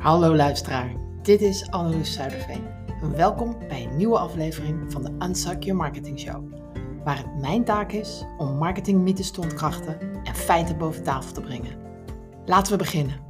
Hallo 0.00 0.36
luisteraar, 0.36 0.92
dit 1.22 1.40
is 1.40 1.70
Anneloes 1.70 2.12
Zuiderveen. 2.12 2.62
Welkom 3.16 3.58
bij 3.68 3.84
een 3.84 3.96
nieuwe 3.96 4.18
aflevering 4.18 4.92
van 4.92 5.02
de 5.02 5.26
Unsuck 5.26 5.62
Your 5.62 5.80
Marketing 5.80 6.20
Show. 6.20 6.52
Waar 7.04 7.16
het 7.16 7.40
mijn 7.40 7.64
taak 7.64 7.92
is 7.92 8.24
om 8.38 8.56
marketingmythes 8.56 9.30
te 9.30 9.40
ontkrachten 9.40 10.00
en 10.24 10.34
feiten 10.34 10.78
boven 10.78 11.02
tafel 11.02 11.32
te 11.32 11.40
brengen. 11.40 11.78
Laten 12.46 12.72
we 12.72 12.78
beginnen. 12.78 13.20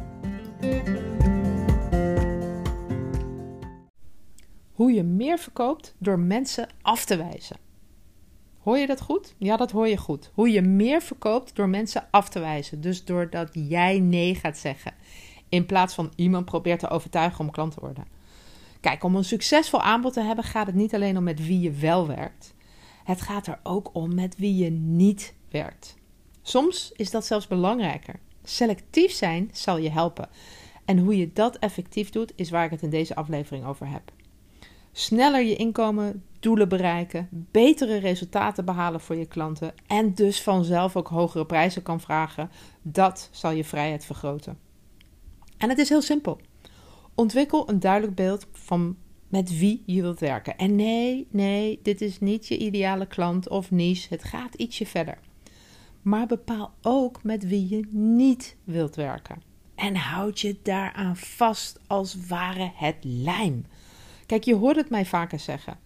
Hoe 4.72 4.92
je 4.92 5.02
meer 5.02 5.38
verkoopt 5.38 5.94
door 5.98 6.18
mensen 6.18 6.68
af 6.82 7.04
te 7.04 7.16
wijzen. 7.16 7.56
Hoor 8.58 8.78
je 8.78 8.86
dat 8.86 9.00
goed? 9.00 9.34
Ja, 9.38 9.56
dat 9.56 9.70
hoor 9.70 9.88
je 9.88 9.96
goed. 9.96 10.30
Hoe 10.34 10.50
je 10.50 10.62
meer 10.62 11.02
verkoopt 11.02 11.56
door 11.56 11.68
mensen 11.68 12.08
af 12.10 12.28
te 12.28 12.40
wijzen. 12.40 12.80
Dus 12.80 13.04
doordat 13.04 13.48
jij 13.52 13.98
nee 13.98 14.34
gaat 14.34 14.58
zeggen. 14.58 14.92
In 15.50 15.66
plaats 15.66 15.94
van 15.94 16.12
iemand 16.16 16.44
probeert 16.44 16.80
te 16.80 16.88
overtuigen 16.88 17.40
om 17.40 17.50
klant 17.50 17.72
te 17.72 17.80
worden. 17.80 18.04
Kijk, 18.80 19.04
om 19.04 19.16
een 19.16 19.24
succesvol 19.24 19.80
aanbod 19.80 20.12
te 20.12 20.20
hebben 20.20 20.44
gaat 20.44 20.66
het 20.66 20.74
niet 20.74 20.94
alleen 20.94 21.16
om 21.16 21.24
met 21.24 21.46
wie 21.46 21.60
je 21.60 21.70
wel 21.70 22.06
werkt. 22.06 22.54
Het 23.04 23.20
gaat 23.20 23.46
er 23.46 23.58
ook 23.62 23.90
om 23.92 24.14
met 24.14 24.36
wie 24.36 24.56
je 24.56 24.70
niet 24.70 25.34
werkt. 25.50 25.96
Soms 26.42 26.92
is 26.96 27.10
dat 27.10 27.26
zelfs 27.26 27.46
belangrijker. 27.46 28.20
Selectief 28.44 29.12
zijn 29.12 29.50
zal 29.52 29.78
je 29.78 29.90
helpen. 29.90 30.28
En 30.84 30.98
hoe 30.98 31.16
je 31.16 31.32
dat 31.32 31.56
effectief 31.56 32.10
doet, 32.10 32.32
is 32.36 32.50
waar 32.50 32.64
ik 32.64 32.70
het 32.70 32.82
in 32.82 32.90
deze 32.90 33.14
aflevering 33.14 33.64
over 33.64 33.88
heb. 33.88 34.12
Sneller 34.92 35.42
je 35.42 35.56
inkomen, 35.56 36.24
doelen 36.40 36.68
bereiken, 36.68 37.28
betere 37.30 37.98
resultaten 37.98 38.64
behalen 38.64 39.00
voor 39.00 39.16
je 39.16 39.26
klanten 39.26 39.74
en 39.86 40.14
dus 40.14 40.42
vanzelf 40.42 40.96
ook 40.96 41.08
hogere 41.08 41.46
prijzen 41.46 41.82
kan 41.82 42.00
vragen, 42.00 42.50
dat 42.82 43.28
zal 43.32 43.50
je 43.50 43.64
vrijheid 43.64 44.04
vergroten. 44.04 44.58
En 45.60 45.68
het 45.68 45.78
is 45.78 45.88
heel 45.88 46.02
simpel. 46.02 46.40
Ontwikkel 47.14 47.68
een 47.68 47.80
duidelijk 47.80 48.14
beeld 48.14 48.46
van 48.52 48.96
met 49.28 49.58
wie 49.58 49.82
je 49.86 50.02
wilt 50.02 50.20
werken. 50.20 50.56
En 50.56 50.76
nee, 50.76 51.26
nee, 51.30 51.80
dit 51.82 52.00
is 52.00 52.20
niet 52.20 52.46
je 52.46 52.58
ideale 52.58 53.06
klant 53.06 53.48
of 53.48 53.70
niche. 53.70 54.06
Het 54.10 54.24
gaat 54.24 54.54
ietsje 54.54 54.86
verder. 54.86 55.18
Maar 56.02 56.26
bepaal 56.26 56.74
ook 56.82 57.22
met 57.22 57.48
wie 57.48 57.68
je 57.68 57.86
niet 57.90 58.56
wilt 58.64 58.96
werken. 58.96 59.42
En 59.74 59.96
houd 59.96 60.40
je 60.40 60.56
daaraan 60.62 61.16
vast 61.16 61.80
als 61.86 62.26
ware 62.28 62.72
het 62.74 62.96
lijm. 63.00 63.66
Kijk, 64.26 64.44
je 64.44 64.54
hoort 64.54 64.76
het 64.76 64.90
mij 64.90 65.06
vaker 65.06 65.38
zeggen. 65.38 65.78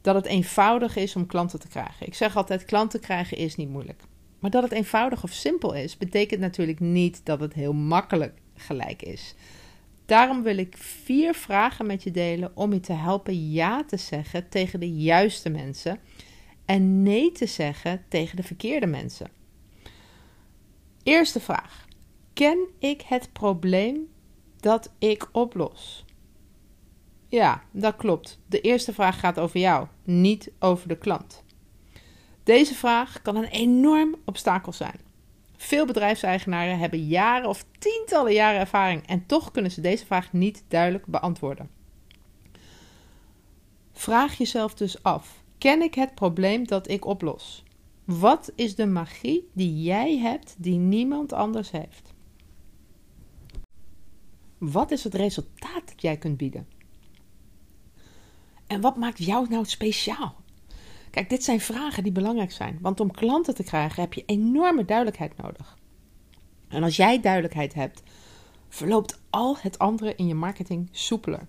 Dat 0.00 0.14
het 0.14 0.26
eenvoudig 0.26 0.96
is 0.96 1.16
om 1.16 1.26
klanten 1.26 1.60
te 1.60 1.68
krijgen. 1.68 2.06
Ik 2.06 2.14
zeg 2.14 2.36
altijd: 2.36 2.64
klanten 2.64 3.00
krijgen 3.00 3.36
is 3.36 3.56
niet 3.56 3.68
moeilijk. 3.68 4.02
Maar 4.38 4.50
dat 4.50 4.62
het 4.62 4.72
eenvoudig 4.72 5.22
of 5.22 5.30
simpel 5.30 5.74
is, 5.74 5.96
betekent 5.96 6.40
natuurlijk 6.40 6.80
niet 6.80 7.20
dat 7.24 7.40
het 7.40 7.54
heel 7.54 7.72
makkelijk 7.72 8.40
gelijk 8.60 9.02
is. 9.02 9.34
Daarom 10.06 10.42
wil 10.42 10.56
ik 10.56 10.76
vier 10.76 11.34
vragen 11.34 11.86
met 11.86 12.02
je 12.02 12.10
delen 12.10 12.50
om 12.54 12.72
je 12.72 12.80
te 12.80 12.92
helpen 12.92 13.50
ja 13.50 13.84
te 13.84 13.96
zeggen 13.96 14.48
tegen 14.48 14.80
de 14.80 14.94
juiste 14.94 15.50
mensen 15.50 15.98
en 16.64 17.02
nee 17.02 17.32
te 17.32 17.46
zeggen 17.46 18.04
tegen 18.08 18.36
de 18.36 18.42
verkeerde 18.42 18.86
mensen. 18.86 19.30
Eerste 21.02 21.40
vraag: 21.40 21.86
Ken 22.32 22.68
ik 22.78 23.00
het 23.00 23.32
probleem 23.32 24.08
dat 24.56 24.92
ik 24.98 25.28
oplos? 25.32 26.04
Ja, 27.28 27.62
dat 27.70 27.96
klopt. 27.96 28.40
De 28.46 28.60
eerste 28.60 28.92
vraag 28.92 29.20
gaat 29.20 29.38
over 29.38 29.60
jou, 29.60 29.86
niet 30.04 30.52
over 30.58 30.88
de 30.88 30.98
klant. 30.98 31.44
Deze 32.42 32.74
vraag 32.74 33.22
kan 33.22 33.36
een 33.36 33.44
enorm 33.44 34.14
obstakel 34.24 34.72
zijn. 34.72 35.09
Veel 35.62 35.86
bedrijfseigenaren 35.86 36.78
hebben 36.78 37.06
jaren 37.06 37.48
of 37.48 37.64
tientallen 37.78 38.32
jaren 38.32 38.60
ervaring 38.60 39.06
en 39.06 39.26
toch 39.26 39.50
kunnen 39.50 39.70
ze 39.70 39.80
deze 39.80 40.06
vraag 40.06 40.32
niet 40.32 40.64
duidelijk 40.68 41.06
beantwoorden. 41.06 41.70
Vraag 43.92 44.38
jezelf 44.38 44.74
dus 44.74 45.02
af: 45.02 45.42
ken 45.58 45.82
ik 45.82 45.94
het 45.94 46.14
probleem 46.14 46.66
dat 46.66 46.88
ik 46.88 47.04
oplos? 47.04 47.64
Wat 48.04 48.52
is 48.54 48.74
de 48.74 48.86
magie 48.86 49.48
die 49.52 49.82
jij 49.82 50.18
hebt 50.18 50.54
die 50.58 50.78
niemand 50.78 51.32
anders 51.32 51.70
heeft? 51.70 52.14
Wat 54.58 54.90
is 54.90 55.04
het 55.04 55.14
resultaat 55.14 55.86
dat 55.86 56.02
jij 56.02 56.16
kunt 56.16 56.36
bieden? 56.36 56.68
En 58.66 58.80
wat 58.80 58.96
maakt 58.96 59.24
jou 59.24 59.48
nou 59.48 59.64
speciaal? 59.64 60.34
Kijk, 61.10 61.30
dit 61.30 61.44
zijn 61.44 61.60
vragen 61.60 62.02
die 62.02 62.12
belangrijk 62.12 62.52
zijn. 62.52 62.78
Want 62.80 63.00
om 63.00 63.10
klanten 63.10 63.54
te 63.54 63.62
krijgen 63.62 64.02
heb 64.02 64.12
je 64.12 64.22
enorme 64.26 64.84
duidelijkheid 64.84 65.36
nodig. 65.36 65.78
En 66.68 66.82
als 66.82 66.96
jij 66.96 67.20
duidelijkheid 67.20 67.74
hebt, 67.74 68.02
verloopt 68.68 69.20
al 69.30 69.56
het 69.60 69.78
andere 69.78 70.14
in 70.14 70.26
je 70.26 70.34
marketing 70.34 70.88
soepeler. 70.90 71.46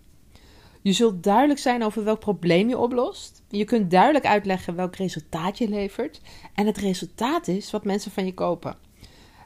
Je 0.81 0.93
zult 0.93 1.23
duidelijk 1.23 1.59
zijn 1.59 1.83
over 1.83 2.03
welk 2.03 2.19
probleem 2.19 2.69
je 2.69 2.77
oplost. 2.77 3.41
Je 3.49 3.63
kunt 3.63 3.91
duidelijk 3.91 4.25
uitleggen 4.25 4.75
welk 4.75 4.95
resultaat 4.95 5.57
je 5.57 5.69
levert. 5.69 6.21
En 6.53 6.65
het 6.65 6.77
resultaat 6.77 7.47
is 7.47 7.71
wat 7.71 7.85
mensen 7.85 8.11
van 8.11 8.25
je 8.25 8.33
kopen. 8.33 8.77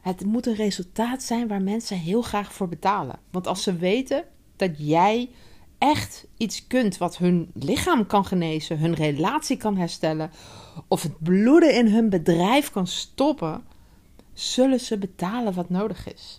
Het 0.02 0.26
moet 0.26 0.46
een 0.46 0.56
resultaat 0.56 1.24
zijn 1.24 1.48
waar 1.48 1.62
mensen 1.62 1.98
heel 1.98 2.22
graag 2.22 2.54
voor 2.54 2.68
betalen. 2.68 3.20
Want 3.32 3.48
als 3.48 3.64
ze 3.64 3.76
weten 3.76 4.24
dat 4.56 4.72
jij 4.78 5.30
echt 5.78 6.28
iets 6.38 6.68
kunt 6.68 6.98
wat 6.98 7.18
hun 7.18 7.52
lichaam 7.54 8.08
kan 8.08 8.26
genezen, 8.26 8.80
hun 8.80 8.94
relatie 8.94 9.58
kan 9.58 9.78
herstellen 9.78 10.32
of 10.88 11.02
het 11.02 11.24
bloeden 11.24 11.76
in 11.76 11.88
hun 11.88 12.10
bedrijf 12.10 12.72
kan 12.72 12.88
stoppen, 12.88 13.64
zullen 14.34 14.80
ze 14.80 14.98
betalen 14.98 15.54
wat 15.54 15.70
nodig 15.70 16.14
is. 16.14 16.38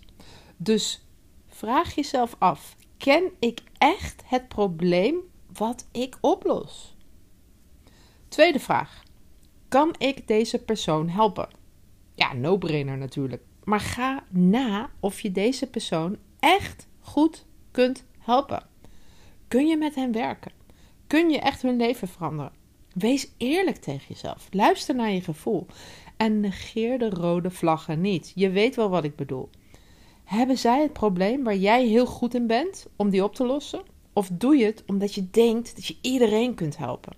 Dus 0.57 1.05
vraag 1.47 1.95
jezelf 1.95 2.35
af: 2.37 2.75
ken 2.97 3.31
ik 3.39 3.61
echt 3.77 4.23
het 4.25 4.47
probleem 4.47 5.15
wat 5.53 5.87
ik 5.91 6.17
oplos? 6.21 6.95
Tweede 8.27 8.59
vraag: 8.59 9.03
kan 9.67 9.95
ik 9.97 10.27
deze 10.27 10.59
persoon 10.59 11.09
helpen? 11.09 11.47
Ja, 12.15 12.33
no-brainer 12.33 12.97
natuurlijk. 12.97 13.41
Maar 13.63 13.79
ga 13.79 14.23
na 14.29 14.89
of 14.99 15.19
je 15.19 15.31
deze 15.31 15.67
persoon 15.67 16.17
echt 16.39 16.87
goed 16.99 17.45
kunt 17.71 18.05
helpen. 18.19 18.63
Kun 19.47 19.67
je 19.67 19.77
met 19.77 19.95
hen 19.95 20.11
werken? 20.11 20.51
Kun 21.07 21.29
je 21.29 21.39
echt 21.39 21.61
hun 21.61 21.77
leven 21.77 22.07
veranderen? 22.07 22.51
Wees 22.93 23.31
eerlijk 23.37 23.77
tegen 23.77 24.05
jezelf. 24.07 24.47
Luister 24.51 24.95
naar 24.95 25.11
je 25.11 25.21
gevoel. 25.21 25.65
En 26.17 26.39
negeer 26.39 26.99
de 26.99 27.09
rode 27.09 27.51
vlaggen 27.51 28.01
niet. 28.01 28.31
Je 28.35 28.49
weet 28.49 28.75
wel 28.75 28.89
wat 28.89 29.03
ik 29.03 29.15
bedoel. 29.15 29.49
Hebben 30.23 30.57
zij 30.57 30.81
het 30.81 30.93
probleem 30.93 31.43
waar 31.43 31.55
jij 31.55 31.85
heel 31.85 32.05
goed 32.05 32.33
in 32.33 32.47
bent 32.47 32.87
om 32.95 33.09
die 33.09 33.23
op 33.23 33.35
te 33.35 33.45
lossen? 33.45 33.81
Of 34.13 34.29
doe 34.33 34.55
je 34.55 34.65
het 34.65 34.83
omdat 34.85 35.13
je 35.13 35.29
denkt 35.29 35.75
dat 35.75 35.85
je 35.85 35.97
iedereen 36.01 36.55
kunt 36.55 36.77
helpen? 36.77 37.15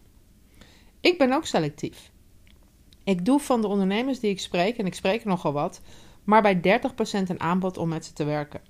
Ik 1.02 1.18
ben 1.18 1.34
ook 1.34 1.46
selectief. 1.46 2.12
Ik 3.04 3.26
doe 3.26 3.40
van 3.40 3.62
de 3.62 3.68
ondernemers 3.68 4.20
die 4.20 4.30
ik 4.30 4.40
spreek, 4.40 4.78
en 4.78 4.86
ik 4.86 4.94
spreek 4.94 5.26
nogal 5.26 5.54
wat, 5.54 5.82
maar 6.24 6.42
bij 6.42 6.62
30% 6.62 6.62
een 7.28 7.40
aanbod 7.40 7.78
om 7.78 7.90
met 7.90 8.06
ze 8.06 8.14
te 8.14 8.24
werken. 8.24 8.62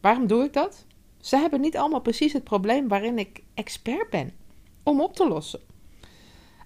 Waarom 0.00 0.26
doe 0.26 0.44
ik 0.44 0.52
dat? 0.52 0.86
Ze 1.20 1.36
hebben 1.36 1.60
niet 1.60 1.76
allemaal 1.76 2.00
precies 2.00 2.32
het 2.32 2.44
probleem 2.44 2.88
waarin 2.88 3.18
ik 3.18 3.42
expert 3.54 4.10
ben 4.10 4.32
om 4.82 5.00
op 5.00 5.16
te 5.16 5.28
lossen. 5.28 5.60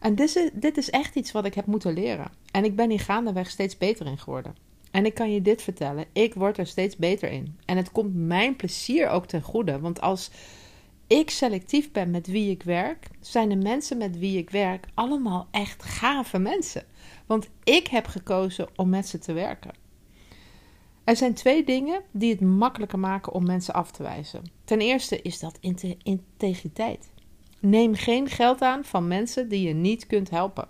En 0.00 0.14
dit 0.14 0.36
is, 0.36 0.50
dit 0.52 0.76
is 0.76 0.90
echt 0.90 1.14
iets 1.14 1.32
wat 1.32 1.44
ik 1.44 1.54
heb 1.54 1.66
moeten 1.66 1.92
leren. 1.92 2.30
En 2.50 2.64
ik 2.64 2.76
ben 2.76 2.90
hier 2.90 3.00
gaandeweg 3.00 3.50
steeds 3.50 3.78
beter 3.78 4.06
in 4.06 4.18
geworden. 4.18 4.56
En 4.90 5.06
ik 5.06 5.14
kan 5.14 5.32
je 5.32 5.42
dit 5.42 5.62
vertellen: 5.62 6.04
ik 6.12 6.34
word 6.34 6.58
er 6.58 6.66
steeds 6.66 6.96
beter 6.96 7.30
in. 7.30 7.58
En 7.64 7.76
het 7.76 7.92
komt 7.92 8.14
mijn 8.14 8.56
plezier 8.56 9.08
ook 9.08 9.26
ten 9.26 9.42
goede. 9.42 9.80
Want 9.80 10.00
als 10.00 10.30
ik 11.06 11.30
selectief 11.30 11.92
ben 11.92 12.10
met 12.10 12.26
wie 12.26 12.50
ik 12.50 12.62
werk, 12.62 13.08
zijn 13.20 13.48
de 13.48 13.56
mensen 13.56 13.98
met 13.98 14.18
wie 14.18 14.38
ik 14.38 14.50
werk 14.50 14.86
allemaal 14.94 15.48
echt 15.50 15.82
gave 15.82 16.38
mensen. 16.38 16.84
Want 17.26 17.48
ik 17.64 17.86
heb 17.86 18.06
gekozen 18.06 18.68
om 18.76 18.88
met 18.88 19.08
ze 19.08 19.18
te 19.18 19.32
werken. 19.32 19.81
Er 21.04 21.16
zijn 21.16 21.34
twee 21.34 21.64
dingen 21.64 22.02
die 22.10 22.30
het 22.30 22.40
makkelijker 22.40 22.98
maken 22.98 23.32
om 23.32 23.46
mensen 23.46 23.74
af 23.74 23.90
te 23.90 24.02
wijzen. 24.02 24.42
Ten 24.64 24.80
eerste 24.80 25.22
is 25.22 25.38
dat 25.38 25.58
integriteit. 26.02 27.10
Neem 27.60 27.94
geen 27.94 28.28
geld 28.28 28.60
aan 28.62 28.84
van 28.84 29.08
mensen 29.08 29.48
die 29.48 29.68
je 29.68 29.74
niet 29.74 30.06
kunt 30.06 30.30
helpen. 30.30 30.68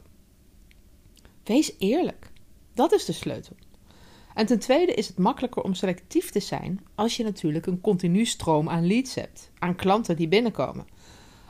Wees 1.45 1.75
eerlijk. 1.79 2.31
Dat 2.75 2.93
is 2.93 3.05
de 3.05 3.13
sleutel. 3.13 3.57
En 4.35 4.47
ten 4.47 4.59
tweede 4.59 4.95
is 4.95 5.09
het 5.09 5.19
makkelijker 5.19 5.63
om 5.63 5.75
selectief 5.75 6.31
te 6.31 6.41
zijn 6.41 6.81
als 6.95 7.17
je 7.17 7.25
natuurlijk 7.25 7.67
een 7.67 7.81
continu 7.81 8.25
stroom 8.25 8.69
aan 8.69 8.87
leads 8.87 9.15
hebt, 9.15 9.51
aan 9.59 9.77
klanten 9.77 10.17
die 10.17 10.29
binnenkomen. 10.29 10.87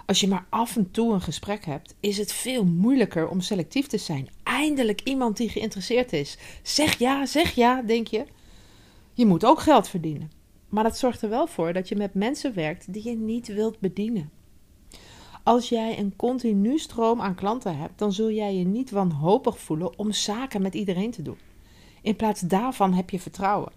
Als 0.07 0.21
je 0.21 0.29
maar 0.29 0.47
af 0.49 0.77
en 0.77 0.91
toe 0.91 1.13
een 1.13 1.21
gesprek 1.21 1.65
hebt, 1.65 1.95
is 2.01 2.19
het 2.19 2.33
veel 2.33 2.65
moeilijker 2.65 3.29
om 3.29 3.41
selectief 3.41 3.87
te 3.87 3.99
zijn. 3.99 4.29
Eindelijk 4.43 5.01
iemand 5.01 5.37
die 5.37 5.49
geïnteresseerd 5.49 6.13
is. 6.13 6.39
Zeg 6.63 6.99
ja, 6.99 7.27
zeg 7.27 7.55
ja, 7.55 7.83
denk 7.83 8.07
je. 8.07 8.25
Je 9.15 9.27
moet 9.27 9.45
ook 9.45 9.61
geld 9.61 9.89
verdienen. 9.89 10.31
Maar 10.69 10.85
dat 10.85 10.99
zorgt 10.99 11.23
er 11.23 11.29
wel 11.29 11.47
voor 11.47 11.73
dat 11.73 11.89
je 11.89 11.97
met 11.97 12.15
mensen 12.15 12.55
werkt 12.55 12.93
die 12.93 13.09
je 13.09 13.17
niet 13.17 13.47
wilt 13.47 13.81
bedienen. 13.81 14.31
Als 15.43 15.69
jij 15.69 15.99
een 15.99 16.17
continu 16.17 16.79
stroom 16.79 17.21
aan 17.21 17.35
klanten 17.35 17.77
hebt, 17.79 17.99
dan 17.99 18.13
zul 18.13 18.31
jij 18.31 18.57
je 18.57 18.65
niet 18.65 18.91
wanhopig 18.91 19.59
voelen 19.59 19.99
om 19.99 20.13
zaken 20.13 20.63
met 20.63 20.75
iedereen 20.75 21.11
te 21.11 21.23
doen. 21.23 21.39
In 22.03 22.17
plaats 22.17 22.41
daarvan 22.41 22.93
heb 22.93 23.11
je 23.11 23.21
vertrouwen. 23.21 23.73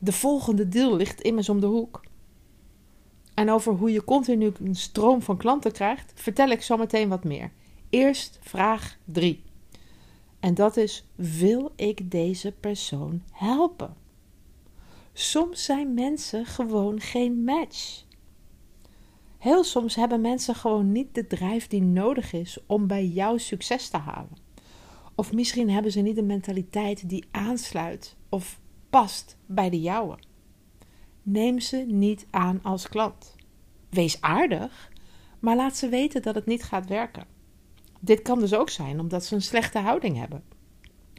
De 0.00 0.12
volgende 0.12 0.68
deal 0.68 0.96
ligt 0.96 1.20
immers 1.20 1.48
om 1.48 1.60
de 1.60 1.66
hoek. 1.66 2.00
En 3.34 3.50
over 3.50 3.72
hoe 3.72 3.92
je 3.92 4.04
continu 4.04 4.52
een 4.60 4.74
stroom 4.74 5.22
van 5.22 5.36
klanten 5.36 5.72
krijgt, 5.72 6.12
vertel 6.14 6.48
ik 6.48 6.62
zo 6.62 6.76
meteen 6.76 7.08
wat 7.08 7.24
meer. 7.24 7.52
Eerst 7.90 8.38
vraag 8.40 8.98
3. 9.04 9.42
En 10.40 10.54
dat 10.54 10.76
is: 10.76 11.04
wil 11.14 11.72
ik 11.76 12.10
deze 12.10 12.52
persoon 12.60 13.22
helpen? 13.32 13.94
Soms 15.20 15.64
zijn 15.64 15.94
mensen 15.94 16.46
gewoon 16.46 17.00
geen 17.00 17.44
match. 17.44 18.04
Heel 19.38 19.64
soms 19.64 19.94
hebben 19.94 20.20
mensen 20.20 20.54
gewoon 20.54 20.92
niet 20.92 21.14
de 21.14 21.26
drijf 21.26 21.66
die 21.66 21.82
nodig 21.82 22.32
is 22.32 22.58
om 22.66 22.86
bij 22.86 23.06
jou 23.06 23.38
succes 23.38 23.88
te 23.88 23.96
halen. 23.96 24.36
Of 25.14 25.32
misschien 25.32 25.70
hebben 25.70 25.92
ze 25.92 26.00
niet 26.00 26.18
een 26.18 26.26
mentaliteit 26.26 27.08
die 27.08 27.24
aansluit 27.30 28.16
of 28.28 28.60
past 28.90 29.36
bij 29.46 29.70
de 29.70 29.80
jouwe. 29.80 30.18
Neem 31.22 31.60
ze 31.60 31.76
niet 31.76 32.26
aan 32.30 32.62
als 32.62 32.88
klant. 32.88 33.34
Wees 33.88 34.20
aardig, 34.20 34.90
maar 35.38 35.56
laat 35.56 35.76
ze 35.76 35.88
weten 35.88 36.22
dat 36.22 36.34
het 36.34 36.46
niet 36.46 36.62
gaat 36.62 36.86
werken. 36.86 37.26
Dit 38.00 38.22
kan 38.22 38.40
dus 38.40 38.54
ook 38.54 38.70
zijn 38.70 39.00
omdat 39.00 39.24
ze 39.24 39.34
een 39.34 39.42
slechte 39.42 39.78
houding 39.78 40.16
hebben. 40.16 40.44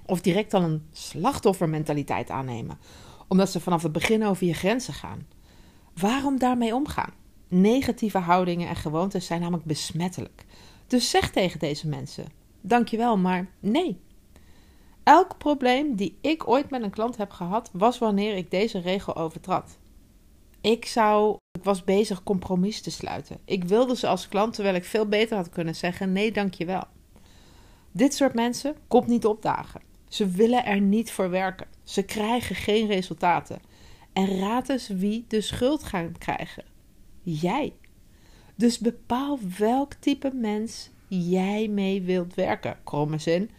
Of 0.06 0.22
direct 0.22 0.54
al 0.54 0.62
een 0.62 0.88
slachtoffermentaliteit 0.92 2.30
aannemen, 2.30 2.78
omdat 3.30 3.52
ze 3.52 3.60
vanaf 3.60 3.84
het 3.84 3.92
begin 3.92 4.26
over 4.26 4.48
je 4.48 4.54
grenzen 4.54 4.94
gaan. 4.94 5.28
Waarom 5.94 6.40
daarmee 6.40 6.76
omgaan? 6.76 7.14
Negatieve 7.48 8.18
houdingen 8.18 8.68
en 8.68 8.76
gewoontes 8.76 9.26
zijn 9.26 9.42
namelijk 9.42 9.66
besmettelijk. 9.66 10.46
Dus 10.88 11.10
zeg 11.10 11.32
tegen 11.32 11.60
deze 11.60 11.88
mensen: 11.88 12.26
Dankjewel, 12.62 13.18
maar 13.18 13.50
nee. 13.60 14.02
Elk 15.04 15.38
probleem 15.38 15.96
die 15.96 16.18
ik 16.22 16.48
ooit 16.48 16.70
met 16.70 16.84
een 16.84 16.90
klant 16.90 17.18
heb 17.18 17.32
gehad, 17.32 17.70
was 17.74 17.98
wanneer 17.98 18.36
ik 18.36 18.52
deze 18.52 18.80
regel 18.80 19.16
overtrad. 19.16 19.78
Ik 20.62 20.86
zou, 20.86 21.38
ik 21.52 21.64
was 21.64 21.84
bezig 21.84 22.24
compromis 22.24 22.82
te 22.82 22.92
sluiten. 22.92 23.40
Ik 23.46 23.64
wilde 23.64 23.96
ze 23.96 24.08
als 24.08 24.28
klant, 24.28 24.54
terwijl 24.54 24.76
ik 24.76 24.84
veel 24.84 25.08
beter 25.08 25.38
had 25.38 25.50
kunnen 25.50 25.76
zeggen: 25.76 26.12
nee, 26.12 26.32
dankjewel. 26.32 26.84
Dit 27.92 28.14
soort 28.14 28.34
mensen 28.34 28.76
komt 28.88 29.08
niet 29.08 29.26
opdagen. 29.26 29.82
Ze 30.08 30.28
willen 30.28 30.66
er 30.66 30.82
niet 30.82 31.12
voor 31.12 31.30
werken. 31.30 31.68
Ze 31.90 32.04
krijgen 32.04 32.56
geen 32.56 32.88
resultaten. 32.88 33.62
En 34.14 34.40
raad 34.40 34.70
eens 34.70 34.88
wie 34.88 35.26
de 35.28 35.42
schuld 35.42 35.84
gaat 35.84 36.18
krijgen. 36.18 36.64
Jij. 37.22 37.74
Dus 38.56 38.80
bepaal 38.80 39.40
welk 39.58 39.94
type 39.94 40.32
mens 40.34 40.90
jij 41.08 41.68
mee 41.68 42.02
wilt 42.02 42.34
werken. 42.34 42.80
Kromme 42.84 43.18
zin. 43.18 43.50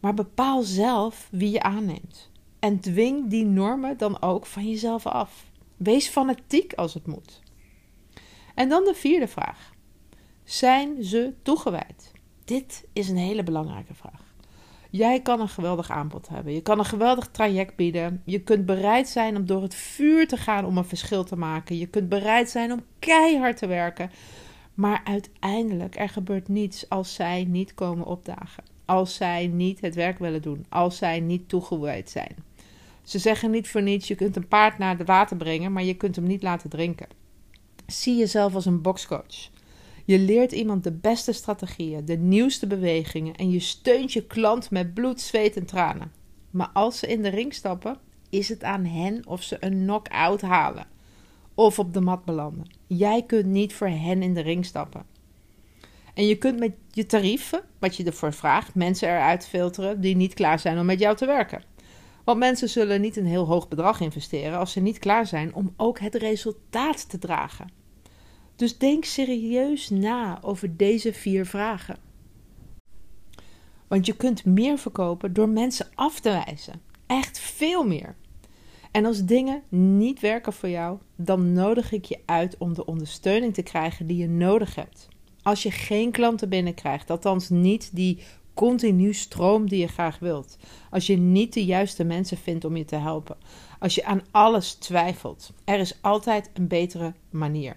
Maar 0.00 0.14
bepaal 0.14 0.62
zelf 0.62 1.28
wie 1.30 1.50
je 1.50 1.62
aanneemt. 1.62 2.30
En 2.58 2.80
dwing 2.80 3.30
die 3.30 3.44
normen 3.44 3.96
dan 3.96 4.22
ook 4.22 4.46
van 4.46 4.68
jezelf 4.68 5.06
af. 5.06 5.50
Wees 5.76 6.08
fanatiek 6.08 6.72
als 6.72 6.94
het 6.94 7.06
moet. 7.06 7.40
En 8.54 8.68
dan 8.68 8.84
de 8.84 8.94
vierde 8.94 9.28
vraag. 9.28 9.72
Zijn 10.44 11.04
ze 11.04 11.34
toegewijd? 11.42 12.12
Dit 12.44 12.84
is 12.92 13.08
een 13.08 13.16
hele 13.16 13.42
belangrijke 13.42 13.94
vraag. 13.94 14.29
Jij 14.90 15.20
kan 15.20 15.40
een 15.40 15.48
geweldig 15.48 15.90
aanbod 15.90 16.28
hebben. 16.28 16.52
Je 16.52 16.60
kan 16.60 16.78
een 16.78 16.84
geweldig 16.84 17.28
traject 17.28 17.76
bieden. 17.76 18.22
Je 18.24 18.40
kunt 18.40 18.66
bereid 18.66 19.08
zijn 19.08 19.36
om 19.36 19.46
door 19.46 19.62
het 19.62 19.74
vuur 19.74 20.28
te 20.28 20.36
gaan 20.36 20.64
om 20.64 20.78
een 20.78 20.84
verschil 20.84 21.24
te 21.24 21.36
maken. 21.36 21.78
Je 21.78 21.86
kunt 21.86 22.08
bereid 22.08 22.50
zijn 22.50 22.72
om 22.72 22.84
keihard 22.98 23.56
te 23.56 23.66
werken. 23.66 24.10
Maar 24.74 25.00
uiteindelijk, 25.04 25.98
er 25.98 26.08
gebeurt 26.08 26.48
niets 26.48 26.88
als 26.88 27.14
zij 27.14 27.44
niet 27.44 27.74
komen 27.74 28.06
opdagen. 28.06 28.64
Als 28.84 29.14
zij 29.14 29.46
niet 29.46 29.80
het 29.80 29.94
werk 29.94 30.18
willen 30.18 30.42
doen. 30.42 30.66
Als 30.68 30.96
zij 30.96 31.20
niet 31.20 31.48
toegewijd 31.48 32.10
zijn. 32.10 32.36
Ze 33.02 33.18
zeggen 33.18 33.50
niet 33.50 33.68
voor 33.68 33.82
niets: 33.82 34.08
je 34.08 34.14
kunt 34.14 34.36
een 34.36 34.48
paard 34.48 34.78
naar 34.78 34.98
het 34.98 35.06
water 35.06 35.36
brengen, 35.36 35.72
maar 35.72 35.82
je 35.82 35.94
kunt 35.94 36.16
hem 36.16 36.24
niet 36.24 36.42
laten 36.42 36.70
drinken. 36.70 37.08
Zie 37.86 38.16
jezelf 38.16 38.54
als 38.54 38.66
een 38.66 38.82
boxcoach. 38.82 39.50
Je 40.10 40.18
leert 40.18 40.52
iemand 40.52 40.84
de 40.84 40.92
beste 40.92 41.32
strategieën, 41.32 42.04
de 42.04 42.16
nieuwste 42.16 42.66
bewegingen 42.66 43.34
en 43.34 43.50
je 43.50 43.60
steunt 43.60 44.12
je 44.12 44.26
klant 44.26 44.70
met 44.70 44.94
bloed, 44.94 45.20
zweet 45.20 45.56
en 45.56 45.66
tranen. 45.66 46.12
Maar 46.50 46.70
als 46.72 46.98
ze 46.98 47.06
in 47.06 47.22
de 47.22 47.28
ring 47.28 47.54
stappen, 47.54 47.96
is 48.30 48.48
het 48.48 48.62
aan 48.62 48.84
hen 48.84 49.26
of 49.26 49.42
ze 49.42 49.56
een 49.60 49.78
knock-out 49.78 50.40
halen 50.40 50.86
of 51.54 51.78
op 51.78 51.92
de 51.92 52.00
mat 52.00 52.24
belanden. 52.24 52.70
Jij 52.86 53.22
kunt 53.26 53.46
niet 53.46 53.74
voor 53.74 53.88
hen 53.88 54.22
in 54.22 54.34
de 54.34 54.40
ring 54.40 54.64
stappen. 54.64 55.04
En 56.14 56.26
je 56.26 56.38
kunt 56.38 56.58
met 56.58 56.72
je 56.90 57.06
tarieven, 57.06 57.62
wat 57.78 57.96
je 57.96 58.04
ervoor 58.04 58.32
vraagt, 58.32 58.74
mensen 58.74 59.08
eruit 59.08 59.46
filteren 59.46 60.00
die 60.00 60.16
niet 60.16 60.34
klaar 60.34 60.58
zijn 60.58 60.78
om 60.78 60.86
met 60.86 60.98
jou 60.98 61.16
te 61.16 61.26
werken. 61.26 61.62
Want 62.24 62.38
mensen 62.38 62.68
zullen 62.68 63.00
niet 63.00 63.16
een 63.16 63.26
heel 63.26 63.46
hoog 63.46 63.68
bedrag 63.68 64.00
investeren 64.00 64.58
als 64.58 64.72
ze 64.72 64.80
niet 64.80 64.98
klaar 64.98 65.26
zijn 65.26 65.54
om 65.54 65.74
ook 65.76 65.98
het 65.98 66.14
resultaat 66.14 67.08
te 67.08 67.18
dragen. 67.18 67.79
Dus 68.60 68.78
denk 68.78 69.04
serieus 69.04 69.90
na 69.90 70.38
over 70.42 70.76
deze 70.76 71.12
vier 71.12 71.46
vragen. 71.46 71.98
Want 73.88 74.06
je 74.06 74.16
kunt 74.16 74.44
meer 74.44 74.78
verkopen 74.78 75.32
door 75.32 75.48
mensen 75.48 75.86
af 75.94 76.20
te 76.20 76.42
wijzen. 76.44 76.80
Echt 77.06 77.38
veel 77.38 77.86
meer. 77.86 78.16
En 78.90 79.04
als 79.04 79.24
dingen 79.24 79.62
niet 79.68 80.20
werken 80.20 80.52
voor 80.52 80.68
jou, 80.68 80.98
dan 81.16 81.52
nodig 81.52 81.92
ik 81.92 82.04
je 82.04 82.18
uit 82.24 82.56
om 82.58 82.74
de 82.74 82.86
ondersteuning 82.86 83.54
te 83.54 83.62
krijgen 83.62 84.06
die 84.06 84.16
je 84.16 84.28
nodig 84.28 84.74
hebt. 84.74 85.08
Als 85.42 85.62
je 85.62 85.70
geen 85.70 86.10
klanten 86.10 86.48
binnenkrijgt, 86.48 87.10
althans 87.10 87.48
niet 87.48 87.90
die 87.92 88.22
continu 88.54 89.14
stroom 89.14 89.68
die 89.68 89.80
je 89.80 89.88
graag 89.88 90.18
wilt. 90.18 90.56
Als 90.90 91.06
je 91.06 91.16
niet 91.16 91.52
de 91.52 91.64
juiste 91.64 92.04
mensen 92.04 92.36
vindt 92.36 92.64
om 92.64 92.76
je 92.76 92.84
te 92.84 92.96
helpen. 92.96 93.36
Als 93.78 93.94
je 93.94 94.04
aan 94.04 94.22
alles 94.30 94.74
twijfelt. 94.74 95.52
Er 95.64 95.78
is 95.78 96.02
altijd 96.02 96.50
een 96.54 96.68
betere 96.68 97.14
manier. 97.30 97.76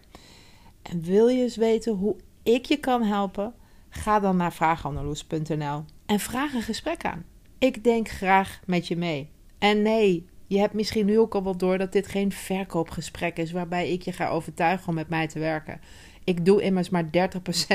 En 0.83 1.01
wil 1.01 1.27
je 1.27 1.41
eens 1.41 1.55
weten 1.55 1.93
hoe 1.93 2.15
ik 2.43 2.65
je 2.65 2.77
kan 2.77 3.03
helpen? 3.03 3.53
Ga 3.89 4.19
dan 4.19 4.37
naar 4.37 4.53
vraagandeloes.nl 4.53 5.83
en 6.05 6.19
vraag 6.19 6.53
een 6.53 6.61
gesprek 6.61 7.05
aan. 7.05 7.25
Ik 7.57 7.83
denk 7.83 8.09
graag 8.09 8.59
met 8.65 8.87
je 8.87 8.95
mee. 8.95 9.29
En 9.59 9.81
nee, 9.81 10.25
je 10.47 10.59
hebt 10.59 10.73
misschien 10.73 11.05
nu 11.05 11.19
ook 11.19 11.35
al 11.35 11.43
wel 11.43 11.57
door 11.57 11.77
dat 11.77 11.91
dit 11.91 12.07
geen 12.07 12.31
verkoopgesprek 12.31 13.37
is 13.37 13.51
waarbij 13.51 13.91
ik 13.91 14.01
je 14.01 14.11
ga 14.11 14.29
overtuigen 14.29 14.87
om 14.87 14.93
met 14.93 15.09
mij 15.09 15.27
te 15.27 15.39
werken. 15.39 15.81
Ik 16.23 16.45
doe 16.45 16.61
immers 16.61 16.89
maar 16.89 17.05
30% 17.05 17.09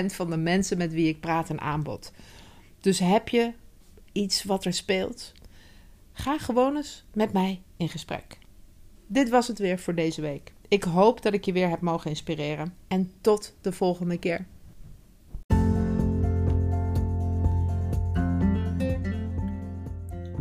van 0.06 0.30
de 0.30 0.36
mensen 0.36 0.78
met 0.78 0.92
wie 0.92 1.08
ik 1.08 1.20
praat 1.20 1.48
een 1.48 1.60
aanbod. 1.60 2.12
Dus 2.80 2.98
heb 2.98 3.28
je 3.28 3.52
iets 4.12 4.44
wat 4.44 4.64
er 4.64 4.72
speelt? 4.72 5.32
Ga 6.12 6.38
gewoon 6.38 6.76
eens 6.76 7.04
met 7.12 7.32
mij 7.32 7.62
in 7.76 7.88
gesprek. 7.88 8.38
Dit 9.06 9.28
was 9.28 9.48
het 9.48 9.58
weer 9.58 9.78
voor 9.78 9.94
deze 9.94 10.20
week. 10.20 10.52
Ik 10.68 10.82
hoop 10.82 11.22
dat 11.22 11.32
ik 11.32 11.44
je 11.44 11.52
weer 11.52 11.68
heb 11.68 11.80
mogen 11.80 12.10
inspireren. 12.10 12.74
En 12.88 13.10
tot 13.20 13.56
de 13.60 13.72
volgende 13.72 14.18
keer. 14.18 14.46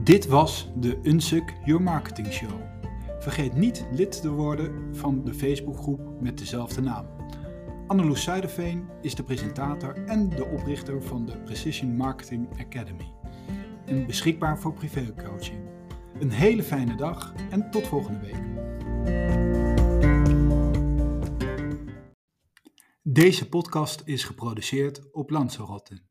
Dit 0.04 0.28
was 0.28 0.70
de 0.76 1.00
Unsuk 1.04 1.54
Your 1.66 1.84
Marketing 1.84 2.34
Show. 2.34 2.50
Vergeet 3.20 3.56
niet 3.56 3.86
lid 3.92 4.22
te 4.22 4.30
worden 4.30 4.96
van 4.96 5.24
de 5.26 5.34
Facebookgroep 5.34 6.22
met 6.22 6.38
dezelfde 6.38 6.82
naam. 6.82 7.06
Anneloes 7.88 8.24
Zuiderveen 8.24 8.88
is 9.02 9.16
de 9.16 9.24
presentator 9.24 10.06
en 10.06 10.30
de 10.30 10.46
oprichter 10.46 11.04
van 11.04 11.26
de 11.26 11.38
Precision 11.38 11.96
Marketing 11.96 12.48
Academy. 12.60 13.12
En 13.86 14.06
beschikbaar 14.06 14.60
voor 14.60 14.74
privécoaching. 14.74 15.60
Een 16.20 16.32
hele 16.32 16.64
fijne 16.64 16.96
dag 16.96 17.34
en 17.50 17.72
tot 17.72 17.88
volgende 17.88 18.20
week. 18.20 19.47
Deze 23.18 23.50
podcast 23.50 24.02
is 24.06 24.24
geproduceerd 24.24 25.12
op 25.12 25.30
Lanzarote. 25.30 26.07